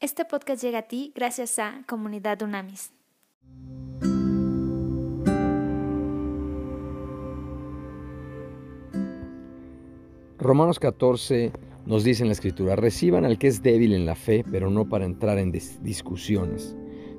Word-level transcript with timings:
Este 0.00 0.24
podcast 0.24 0.62
llega 0.62 0.78
a 0.78 0.82
ti 0.82 1.12
gracias 1.12 1.58
a 1.58 1.82
Comunidad 1.88 2.40
Unamis. 2.42 2.92
Romanos 10.38 10.78
14 10.78 11.50
nos 11.84 12.04
dice 12.04 12.22
en 12.22 12.28
la 12.28 12.34
escritura, 12.34 12.76
reciban 12.76 13.24
al 13.24 13.38
que 13.40 13.48
es 13.48 13.60
débil 13.60 13.92
en 13.92 14.06
la 14.06 14.14
fe, 14.14 14.44
pero 14.48 14.70
no 14.70 14.88
para 14.88 15.04
entrar 15.04 15.36
en 15.38 15.50
discusiones. 15.50 16.76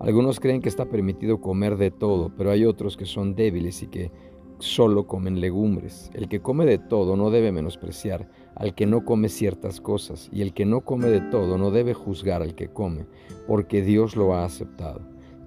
Algunos 0.00 0.40
creen 0.40 0.62
que 0.62 0.70
está 0.70 0.86
permitido 0.86 1.42
comer 1.42 1.76
de 1.76 1.90
todo, 1.90 2.32
pero 2.38 2.52
hay 2.52 2.64
otros 2.64 2.96
que 2.96 3.04
son 3.04 3.34
débiles 3.34 3.82
y 3.82 3.88
que 3.88 4.10
solo 4.62 5.08
comen 5.08 5.40
legumbres. 5.40 6.10
El 6.14 6.28
que 6.28 6.40
come 6.40 6.64
de 6.64 6.78
todo 6.78 7.16
no 7.16 7.30
debe 7.30 7.50
menospreciar 7.50 8.28
al 8.54 8.74
que 8.74 8.86
no 8.86 9.04
come 9.04 9.28
ciertas 9.28 9.80
cosas, 9.80 10.28
y 10.32 10.42
el 10.42 10.54
que 10.54 10.64
no 10.64 10.82
come 10.82 11.08
de 11.08 11.20
todo 11.20 11.58
no 11.58 11.70
debe 11.70 11.94
juzgar 11.94 12.42
al 12.42 12.54
que 12.54 12.68
come, 12.68 13.06
porque 13.48 13.82
Dios 13.82 14.14
lo 14.14 14.34
ha 14.34 14.44
aceptado. 14.44 15.00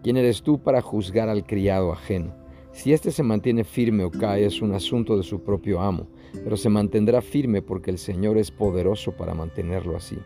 ¿Quién 0.04 0.18
eres 0.18 0.44
tú 0.44 0.62
para 0.62 0.82
juzgar 0.82 1.30
al 1.30 1.46
criado 1.46 1.94
ajeno? 1.94 2.34
Si 2.74 2.92
éste 2.92 3.12
se 3.12 3.24
mantiene 3.24 3.64
firme 3.64 4.04
o 4.04 4.12
cae 4.12 4.46
es 4.46 4.62
un 4.62 4.74
asunto 4.74 5.16
de 5.16 5.24
su 5.24 5.42
propio 5.42 5.80
amo, 5.80 6.08
pero 6.44 6.58
se 6.58 6.68
mantendrá 6.68 7.22
firme 7.22 7.62
porque 7.62 7.92
el 7.92 7.98
Señor 7.98 8.38
es 8.38 8.52
poderoso 8.52 9.14
para 9.14 9.34
mantenerlo 9.34 9.96
así. 9.96 10.18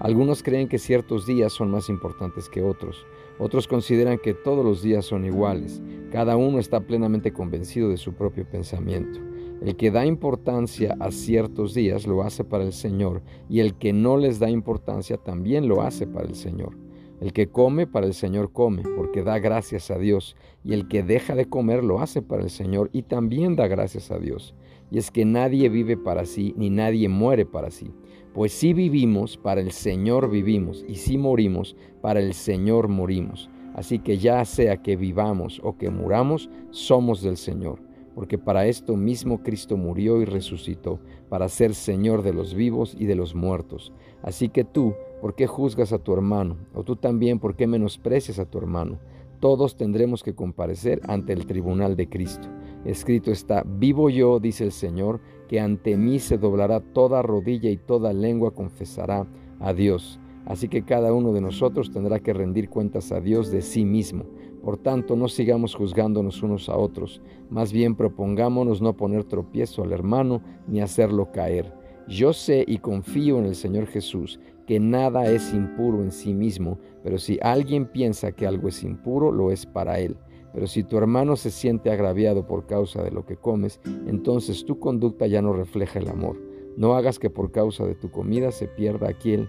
Algunos 0.00 0.42
creen 0.42 0.68
que 0.68 0.78
ciertos 0.78 1.26
días 1.26 1.52
son 1.52 1.70
más 1.70 1.88
importantes 1.88 2.48
que 2.48 2.62
otros. 2.62 3.06
Otros 3.38 3.66
consideran 3.66 4.18
que 4.18 4.34
todos 4.34 4.64
los 4.64 4.82
días 4.82 5.04
son 5.04 5.24
iguales. 5.24 5.82
Cada 6.12 6.36
uno 6.36 6.58
está 6.58 6.80
plenamente 6.80 7.32
convencido 7.32 7.88
de 7.88 7.96
su 7.96 8.12
propio 8.12 8.48
pensamiento. 8.48 9.18
El 9.60 9.76
que 9.76 9.90
da 9.90 10.04
importancia 10.04 10.96
a 11.00 11.10
ciertos 11.10 11.74
días 11.74 12.06
lo 12.06 12.22
hace 12.22 12.44
para 12.44 12.64
el 12.64 12.72
Señor 12.72 13.22
y 13.48 13.60
el 13.60 13.74
que 13.74 13.92
no 13.92 14.16
les 14.16 14.38
da 14.38 14.50
importancia 14.50 15.16
también 15.16 15.68
lo 15.68 15.82
hace 15.82 16.06
para 16.06 16.28
el 16.28 16.34
Señor. 16.34 16.83
El 17.24 17.32
que 17.32 17.46
come 17.46 17.86
para 17.86 18.06
el 18.06 18.12
Señor 18.12 18.52
come, 18.52 18.82
porque 18.82 19.22
da 19.22 19.38
gracias 19.38 19.90
a 19.90 19.96
Dios, 19.96 20.36
y 20.62 20.74
el 20.74 20.88
que 20.88 21.02
deja 21.02 21.34
de 21.34 21.46
comer 21.46 21.82
lo 21.82 22.00
hace 22.00 22.20
para 22.20 22.42
el 22.42 22.50
Señor 22.50 22.90
y 22.92 23.00
también 23.00 23.56
da 23.56 23.66
gracias 23.66 24.10
a 24.10 24.18
Dios. 24.18 24.54
Y 24.90 24.98
es 24.98 25.10
que 25.10 25.24
nadie 25.24 25.70
vive 25.70 25.96
para 25.96 26.26
sí, 26.26 26.52
ni 26.58 26.68
nadie 26.68 27.08
muere 27.08 27.46
para 27.46 27.70
sí. 27.70 27.94
Pues 28.34 28.52
si 28.52 28.74
vivimos, 28.74 29.38
para 29.38 29.62
el 29.62 29.72
Señor 29.72 30.28
vivimos, 30.28 30.84
y 30.86 30.96
si 30.96 31.16
morimos, 31.16 31.76
para 32.02 32.20
el 32.20 32.34
Señor 32.34 32.88
morimos. 32.88 33.48
Así 33.72 34.00
que 34.00 34.18
ya 34.18 34.44
sea 34.44 34.82
que 34.82 34.96
vivamos 34.96 35.62
o 35.64 35.78
que 35.78 35.88
muramos, 35.88 36.50
somos 36.72 37.22
del 37.22 37.38
Señor. 37.38 37.80
Porque 38.14 38.36
para 38.36 38.66
esto 38.66 38.96
mismo 38.96 39.42
Cristo 39.42 39.78
murió 39.78 40.20
y 40.20 40.26
resucitó, 40.26 41.00
para 41.30 41.48
ser 41.48 41.74
Señor 41.74 42.22
de 42.22 42.34
los 42.34 42.52
vivos 42.54 42.94
y 42.98 43.06
de 43.06 43.16
los 43.16 43.34
muertos. 43.34 43.94
Así 44.22 44.50
que 44.50 44.62
tú, 44.62 44.94
¿por 45.24 45.34
qué 45.34 45.46
juzgas 45.46 45.94
a 45.94 45.98
tu 45.98 46.12
hermano? 46.12 46.58
O 46.74 46.84
tú 46.84 46.96
también, 46.96 47.38
¿por 47.38 47.56
qué 47.56 47.66
menosprecias 47.66 48.38
a 48.38 48.44
tu 48.44 48.58
hermano? 48.58 48.98
Todos 49.40 49.74
tendremos 49.74 50.22
que 50.22 50.34
comparecer 50.34 51.00
ante 51.08 51.32
el 51.32 51.46
tribunal 51.46 51.96
de 51.96 52.10
Cristo. 52.10 52.46
Escrito 52.84 53.32
está, 53.32 53.64
vivo 53.66 54.10
yo, 54.10 54.38
dice 54.38 54.64
el 54.64 54.72
Señor, 54.72 55.22
que 55.48 55.60
ante 55.60 55.96
mí 55.96 56.18
se 56.18 56.36
doblará 56.36 56.80
toda 56.80 57.22
rodilla 57.22 57.70
y 57.70 57.78
toda 57.78 58.12
lengua 58.12 58.50
confesará 58.50 59.26
a 59.60 59.72
Dios. 59.72 60.20
Así 60.44 60.68
que 60.68 60.84
cada 60.84 61.14
uno 61.14 61.32
de 61.32 61.40
nosotros 61.40 61.90
tendrá 61.90 62.20
que 62.20 62.34
rendir 62.34 62.68
cuentas 62.68 63.10
a 63.10 63.22
Dios 63.22 63.50
de 63.50 63.62
sí 63.62 63.86
mismo. 63.86 64.24
Por 64.62 64.76
tanto, 64.76 65.16
no 65.16 65.28
sigamos 65.28 65.74
juzgándonos 65.74 66.42
unos 66.42 66.68
a 66.68 66.76
otros, 66.76 67.22
más 67.48 67.72
bien 67.72 67.94
propongámonos 67.94 68.82
no 68.82 68.94
poner 68.94 69.24
tropiezo 69.24 69.84
al 69.84 69.92
hermano 69.92 70.42
ni 70.68 70.82
hacerlo 70.82 71.32
caer. 71.32 71.72
Yo 72.06 72.34
sé 72.34 72.64
y 72.66 72.78
confío 72.78 73.38
en 73.38 73.46
el 73.46 73.54
Señor 73.54 73.86
Jesús 73.86 74.38
que 74.66 74.80
nada 74.80 75.26
es 75.30 75.52
impuro 75.52 76.02
en 76.02 76.12
sí 76.12 76.34
mismo, 76.34 76.78
pero 77.02 77.18
si 77.18 77.38
alguien 77.42 77.86
piensa 77.86 78.32
que 78.32 78.46
algo 78.46 78.68
es 78.68 78.82
impuro, 78.82 79.30
lo 79.30 79.50
es 79.50 79.66
para 79.66 79.98
él. 79.98 80.16
Pero 80.52 80.66
si 80.66 80.84
tu 80.84 80.96
hermano 80.96 81.36
se 81.36 81.50
siente 81.50 81.90
agraviado 81.90 82.46
por 82.46 82.66
causa 82.66 83.02
de 83.02 83.10
lo 83.10 83.26
que 83.26 83.36
comes, 83.36 83.80
entonces 84.06 84.64
tu 84.64 84.78
conducta 84.78 85.26
ya 85.26 85.42
no 85.42 85.52
refleja 85.52 85.98
el 85.98 86.08
amor. 86.08 86.40
No 86.76 86.94
hagas 86.94 87.18
que 87.18 87.28
por 87.28 87.50
causa 87.50 87.84
de 87.84 87.94
tu 87.94 88.10
comida 88.10 88.52
se 88.52 88.68
pierda 88.68 89.08
aquel 89.08 89.48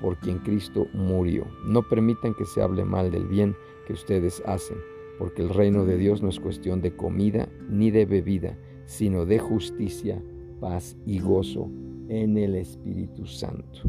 por 0.00 0.18
quien 0.18 0.38
Cristo 0.38 0.86
murió. 0.92 1.46
No 1.64 1.88
permitan 1.88 2.34
que 2.34 2.44
se 2.44 2.60
hable 2.60 2.84
mal 2.84 3.10
del 3.10 3.26
bien 3.26 3.56
que 3.86 3.94
ustedes 3.94 4.42
hacen, 4.44 4.76
porque 5.18 5.42
el 5.42 5.48
reino 5.48 5.84
de 5.84 5.96
Dios 5.96 6.22
no 6.22 6.28
es 6.28 6.38
cuestión 6.38 6.82
de 6.82 6.94
comida 6.94 7.48
ni 7.70 7.90
de 7.90 8.04
bebida, 8.04 8.58
sino 8.84 9.24
de 9.24 9.38
justicia, 9.38 10.22
paz 10.60 10.96
y 11.06 11.20
gozo 11.20 11.70
en 12.08 12.36
el 12.36 12.56
Espíritu 12.56 13.26
Santo. 13.26 13.88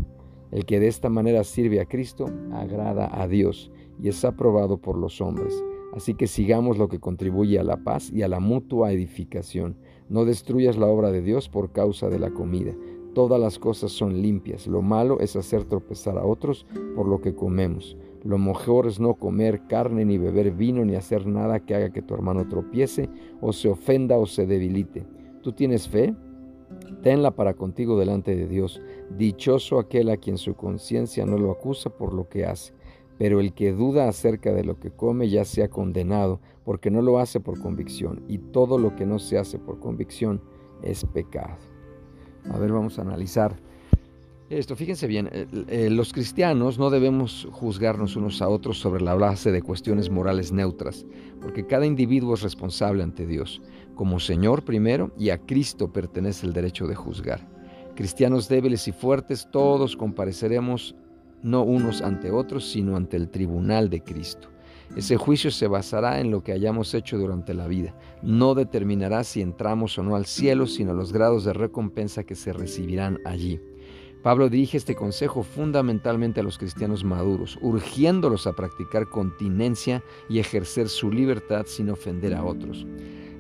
El 0.54 0.66
que 0.66 0.80
de 0.80 0.88
esta 0.88 1.10
manera 1.10 1.44
sirve 1.44 1.82
a 1.82 1.86
Cristo 1.86 2.28
agrada 2.52 3.10
a 3.12 3.28
Dios 3.28 3.72
y 4.00 4.10
es 4.10 4.24
aprobado 4.24 4.78
por 4.78 5.00
los 5.00 5.20
hombres. 5.20 5.64
Así 5.96 6.14
que 6.14 6.28
sigamos 6.28 6.78
lo 6.78 6.90
que 6.90 7.00
contribuye 7.00 7.58
a 7.58 7.64
la 7.64 7.78
paz 7.78 8.12
y 8.12 8.22
a 8.22 8.28
la 8.28 8.40
mutua 8.40 8.92
edificación. 8.92 9.76
No 10.10 10.26
destruyas 10.26 10.78
la 10.78 10.86
obra 10.86 11.10
de 11.10 11.24
Dios 11.24 11.50
por 11.50 11.72
causa 11.72 12.08
de 12.08 12.20
la 12.20 12.30
comida. 12.30 12.76
Todas 13.16 13.42
las 13.42 13.58
cosas 13.58 13.92
son 13.94 14.22
limpias. 14.22 14.68
Lo 14.68 14.84
malo 14.84 15.20
es 15.20 15.36
hacer 15.36 15.64
tropezar 15.64 16.20
a 16.20 16.26
otros 16.26 16.68
por 16.96 17.08
lo 17.08 17.20
que 17.20 17.34
comemos. 17.34 17.98
Lo 18.24 18.38
mejor 18.38 18.86
es 18.86 19.00
no 19.00 19.16
comer 19.16 19.66
carne, 19.68 20.06
ni 20.06 20.20
beber 20.20 20.52
vino, 20.52 20.86
ni 20.86 20.96
hacer 20.96 21.26
nada 21.26 21.62
que 21.62 21.74
haga 21.74 21.92
que 21.92 22.04
tu 22.04 22.14
hermano 22.14 22.48
tropiece, 22.48 23.10
o 23.42 23.54
se 23.54 23.70
ofenda 23.70 24.20
o 24.20 24.28
se 24.28 24.46
debilite. 24.46 25.08
¿Tú 25.42 25.52
tienes 25.52 25.90
fe? 25.90 26.16
Tenla 27.02 27.32
para 27.32 27.54
contigo 27.54 28.00
delante 28.00 28.36
de 28.36 28.48
Dios. 28.48 28.82
Dichoso 29.18 29.80
aquel 29.80 30.10
a 30.10 30.18
quien 30.18 30.38
su 30.38 30.56
conciencia 30.56 31.26
no 31.26 31.38
lo 31.38 31.52
acusa 31.52 31.90
por 31.90 32.14
lo 32.14 32.30
que 32.30 32.46
hace. 32.46 32.74
Pero 33.18 33.40
el 33.40 33.54
que 33.54 33.72
duda 33.72 34.08
acerca 34.08 34.54
de 34.54 34.64
lo 34.64 34.80
que 34.80 34.92
come 34.92 35.30
ya 35.30 35.46
se 35.46 35.64
ha 35.64 35.70
condenado, 35.70 36.40
porque 36.64 36.92
no 36.92 37.02
lo 37.02 37.20
hace 37.20 37.40
por 37.40 37.60
convicción, 37.60 38.24
y 38.28 38.38
todo 38.38 38.78
lo 38.78 38.96
que 38.96 39.06
no 39.06 39.20
se 39.20 39.38
hace 39.38 39.60
por 39.60 39.80
convicción 39.80 40.42
es 40.82 41.06
pecado. 41.06 41.58
A 42.52 42.58
ver, 42.58 42.72
vamos 42.72 42.98
a 43.00 43.04
analizar 43.04 43.56
esto. 44.60 44.76
Fíjense 44.76 45.08
bien, 45.08 45.30
eh, 45.32 45.48
eh, 45.68 45.90
los 45.90 46.14
cristianos 46.14 46.78
no 46.80 46.90
debemos 46.90 47.48
juzgarnos 47.52 48.16
unos 48.16 48.42
a 48.42 48.50
otros 48.50 48.80
sobre 48.80 49.02
la 49.02 49.16
base 49.16 49.52
de 49.52 49.62
cuestiones 49.62 50.10
morales 50.10 50.52
neutras, 50.52 51.06
porque 51.42 51.66
cada 51.66 51.86
individuo 51.86 52.34
es 52.34 52.42
responsable 52.42 53.04
ante 53.04 53.26
Dios. 53.26 53.62
Como 53.96 54.20
Señor 54.20 54.64
primero, 54.64 55.12
y 55.18 55.30
a 55.30 55.38
Cristo 55.38 55.92
pertenece 55.92 56.46
el 56.46 56.54
derecho 56.54 56.88
de 56.88 56.96
juzgar. 56.96 57.48
Cristianos 57.96 58.50
débiles 58.50 58.88
y 58.88 58.92
fuertes, 58.92 59.48
todos 59.52 59.96
compareceremos 59.96 60.96
no 61.44 61.64
unos 61.64 62.02
ante 62.02 62.32
otros, 62.32 62.70
sino 62.72 62.96
ante 62.96 63.18
el 63.18 63.30
tribunal 63.30 63.90
de 63.90 64.02
Cristo. 64.02 64.50
Ese 64.96 65.18
juicio 65.18 65.50
se 65.50 65.68
basará 65.68 66.20
en 66.20 66.30
lo 66.30 66.44
que 66.44 66.52
hayamos 66.52 66.94
hecho 66.94 67.18
durante 67.18 67.54
la 67.54 67.68
vida. 67.68 67.96
No 68.22 68.54
determinará 68.54 69.24
si 69.24 69.42
entramos 69.42 69.98
o 69.98 70.04
no 70.04 70.16
al 70.16 70.26
cielo, 70.26 70.68
sino 70.68 70.94
los 70.94 71.12
grados 71.12 71.46
de 71.46 71.54
recompensa 71.54 72.24
que 72.24 72.36
se 72.36 72.54
recibirán 72.54 73.20
allí. 73.26 73.60
Pablo 74.24 74.48
dirige 74.48 74.78
este 74.78 74.96
consejo 74.96 75.44
fundamentalmente 75.44 76.40
a 76.40 76.44
los 76.44 76.58
cristianos 76.58 77.04
maduros, 77.04 77.60
urgiéndolos 77.62 78.48
a 78.48 78.54
practicar 78.54 79.10
continencia 79.10 80.02
y 80.30 80.40
ejercer 80.40 80.88
su 80.88 81.12
libertad 81.12 81.66
sin 81.68 81.90
ofender 81.90 82.34
a 82.34 82.46
otros. 82.46 82.88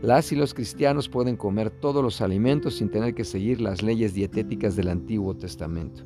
Las 0.01 0.33
y 0.33 0.35
los 0.35 0.53
cristianos 0.53 1.07
pueden 1.07 1.37
comer 1.37 1.69
todos 1.69 2.03
los 2.03 2.19
alimentos 2.19 2.75
sin 2.75 2.89
tener 2.89 3.15
que 3.15 3.23
seguir 3.23 3.61
las 3.61 3.81
leyes 3.81 4.13
dietéticas 4.13 4.75
del 4.75 4.89
Antiguo 4.89 5.33
Testamento. 5.33 6.03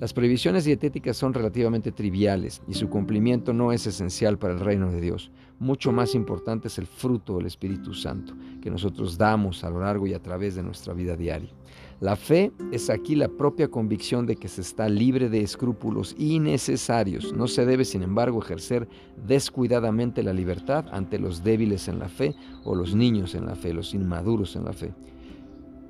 Las 0.00 0.12
prohibiciones 0.12 0.64
dietéticas 0.64 1.16
son 1.16 1.34
relativamente 1.34 1.90
triviales 1.90 2.62
y 2.68 2.74
su 2.74 2.88
cumplimiento 2.88 3.52
no 3.52 3.72
es 3.72 3.84
esencial 3.84 4.38
para 4.38 4.54
el 4.54 4.60
reino 4.60 4.92
de 4.92 5.00
Dios. 5.00 5.32
Mucho 5.58 5.90
más 5.90 6.14
importante 6.14 6.68
es 6.68 6.78
el 6.78 6.86
fruto 6.86 7.38
del 7.38 7.46
Espíritu 7.46 7.92
Santo 7.94 8.32
que 8.62 8.70
nosotros 8.70 9.18
damos 9.18 9.64
a 9.64 9.70
lo 9.70 9.80
largo 9.80 10.06
y 10.06 10.14
a 10.14 10.22
través 10.22 10.54
de 10.54 10.62
nuestra 10.62 10.94
vida 10.94 11.16
diaria. 11.16 11.50
La 11.98 12.14
fe 12.14 12.52
es 12.70 12.90
aquí 12.90 13.16
la 13.16 13.26
propia 13.26 13.66
convicción 13.66 14.24
de 14.24 14.36
que 14.36 14.46
se 14.46 14.60
está 14.60 14.88
libre 14.88 15.28
de 15.28 15.40
escrúpulos 15.40 16.14
innecesarios. 16.16 17.32
No 17.32 17.48
se 17.48 17.66
debe, 17.66 17.84
sin 17.84 18.02
embargo, 18.02 18.40
ejercer 18.40 18.88
descuidadamente 19.26 20.22
la 20.22 20.32
libertad 20.32 20.84
ante 20.92 21.18
los 21.18 21.42
débiles 21.42 21.88
en 21.88 21.98
la 21.98 22.08
fe 22.08 22.36
o 22.62 22.76
los 22.76 22.94
niños 22.94 23.34
en 23.34 23.46
la 23.46 23.56
fe, 23.56 23.74
los 23.74 23.94
inmaduros 23.94 24.54
en 24.54 24.64
la 24.64 24.72
fe. 24.72 24.92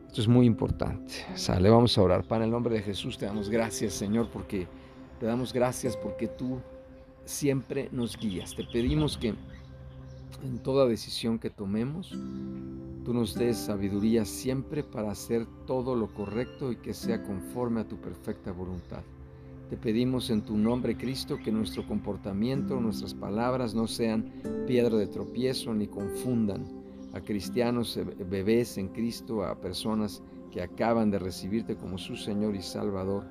Esto 0.08 0.22
es 0.22 0.28
muy 0.28 0.46
importante. 0.46 1.12
Sale, 1.34 1.68
vamos 1.68 1.96
a 1.98 2.02
orar. 2.02 2.24
Para 2.24 2.46
el 2.46 2.50
nombre 2.50 2.74
de 2.74 2.82
Jesús 2.82 3.18
te 3.18 3.26
damos 3.26 3.50
gracias, 3.50 3.92
Señor, 3.92 4.30
porque 4.32 4.66
te 5.20 5.26
damos 5.26 5.52
gracias 5.52 5.98
porque 5.98 6.26
tú 6.26 6.60
siempre 7.26 7.90
nos 7.92 8.16
guías. 8.16 8.56
Te 8.56 8.64
pedimos 8.64 9.18
que 9.18 9.34
en 10.42 10.58
toda 10.62 10.86
decisión 10.86 11.38
que 11.38 11.50
tomemos, 11.50 12.08
tú 13.04 13.12
nos 13.12 13.34
des 13.34 13.58
sabiduría 13.58 14.24
siempre 14.24 14.82
para 14.82 15.10
hacer 15.10 15.46
todo 15.66 15.94
lo 15.94 16.12
correcto 16.14 16.72
y 16.72 16.76
que 16.76 16.94
sea 16.94 17.22
conforme 17.22 17.82
a 17.82 17.88
tu 17.88 17.96
perfecta 17.98 18.50
voluntad. 18.50 19.02
Te 19.68 19.76
pedimos 19.76 20.30
en 20.30 20.40
tu 20.40 20.56
nombre, 20.56 20.96
Cristo, 20.96 21.36
que 21.36 21.52
nuestro 21.52 21.86
comportamiento, 21.86 22.80
nuestras 22.80 23.12
palabras 23.12 23.74
no 23.74 23.86
sean 23.86 24.32
piedra 24.66 24.96
de 24.96 25.06
tropiezo 25.06 25.74
ni 25.74 25.86
confundan 25.86 26.78
a 27.12 27.20
cristianos, 27.20 27.96
eh, 27.96 28.04
bebés 28.04 28.78
en 28.78 28.88
Cristo, 28.88 29.44
a 29.44 29.60
personas 29.60 30.22
que 30.50 30.62
acaban 30.62 31.10
de 31.10 31.18
recibirte 31.18 31.76
como 31.76 31.98
su 31.98 32.16
Señor 32.16 32.54
y 32.54 32.62
Salvador, 32.62 33.24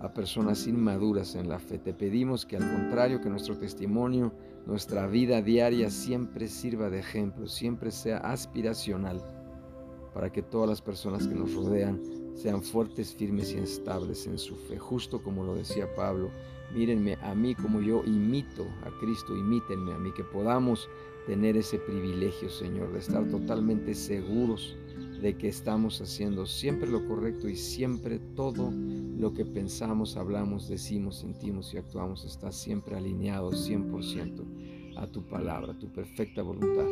a 0.00 0.12
personas 0.12 0.66
inmaduras 0.66 1.34
en 1.34 1.48
la 1.48 1.58
fe. 1.58 1.78
Te 1.78 1.94
pedimos 1.94 2.44
que 2.44 2.56
al 2.56 2.70
contrario, 2.72 3.20
que 3.20 3.30
nuestro 3.30 3.56
testimonio, 3.56 4.32
nuestra 4.66 5.06
vida 5.06 5.40
diaria 5.42 5.90
siempre 5.90 6.48
sirva 6.48 6.90
de 6.90 6.98
ejemplo, 6.98 7.46
siempre 7.46 7.90
sea 7.90 8.18
aspiracional, 8.18 9.22
para 10.12 10.30
que 10.30 10.42
todas 10.42 10.68
las 10.68 10.82
personas 10.82 11.26
que 11.26 11.34
nos 11.34 11.54
rodean 11.54 12.00
sean 12.34 12.62
fuertes, 12.62 13.14
firmes 13.14 13.52
y 13.52 13.58
estables 13.58 14.26
en 14.26 14.38
su 14.38 14.56
fe. 14.56 14.78
Justo 14.78 15.22
como 15.22 15.44
lo 15.44 15.54
decía 15.54 15.94
Pablo, 15.94 16.30
mírenme 16.74 17.16
a 17.22 17.34
mí 17.34 17.54
como 17.54 17.80
yo 17.80 18.02
imito 18.04 18.66
a 18.84 18.90
Cristo, 19.00 19.36
imítenme 19.36 19.92
a 19.92 19.98
mí, 19.98 20.12
que 20.12 20.24
podamos 20.24 20.88
tener 21.26 21.56
ese 21.56 21.78
privilegio, 21.78 22.50
Señor, 22.50 22.92
de 22.92 22.98
estar 22.98 23.28
totalmente 23.28 23.94
seguros 23.94 24.76
de 25.20 25.36
que 25.36 25.48
estamos 25.48 26.00
haciendo 26.00 26.46
siempre 26.46 26.90
lo 26.90 27.06
correcto 27.06 27.48
y 27.48 27.54
siempre 27.54 28.18
todo 28.18 28.72
lo 28.72 29.32
que 29.32 29.44
pensamos, 29.44 30.16
hablamos, 30.16 30.68
decimos, 30.68 31.18
sentimos 31.20 31.72
y 31.72 31.78
actuamos 31.78 32.24
está 32.24 32.50
siempre 32.50 32.96
alineado 32.96 33.52
100% 33.52 34.96
a 34.96 35.06
tu 35.06 35.22
palabra, 35.22 35.72
a 35.72 35.78
tu 35.78 35.92
perfecta 35.92 36.42
voluntad, 36.42 36.86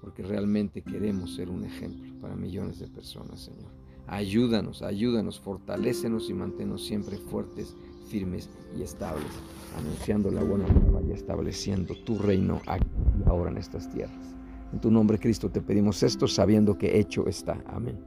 porque 0.00 0.24
realmente 0.24 0.82
queremos 0.82 1.36
ser 1.36 1.50
un 1.50 1.64
ejemplo 1.64 2.12
para 2.20 2.34
millones 2.34 2.80
de 2.80 2.88
personas, 2.88 3.42
Señor. 3.42 3.70
Ayúdanos, 4.06 4.82
ayúdanos, 4.82 5.40
fortalécenos 5.40 6.28
y 6.28 6.34
manténnos 6.34 6.84
siempre 6.84 7.16
fuertes, 7.16 7.74
firmes 8.08 8.50
y 8.76 8.82
estables, 8.82 9.32
anunciando 9.76 10.30
la 10.30 10.42
buena 10.42 10.66
nueva 10.66 11.00
y 11.02 11.12
estableciendo 11.12 11.94
tu 12.04 12.18
reino 12.18 12.60
aquí 12.66 12.86
y 13.24 13.28
ahora 13.28 13.50
en 13.50 13.58
estas 13.58 13.90
tierras. 13.90 14.34
En 14.72 14.80
tu 14.80 14.90
nombre, 14.90 15.18
Cristo, 15.18 15.50
te 15.50 15.60
pedimos 15.60 16.02
esto 16.02 16.26
sabiendo 16.26 16.78
que 16.78 16.98
hecho 16.98 17.26
está. 17.26 17.62
Amén. 17.66 17.98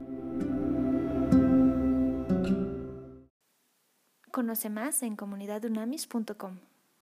Conoce 4.32 4.68
más 4.68 5.02
en 5.02 5.16
comunidadunamis.com. 5.16 6.56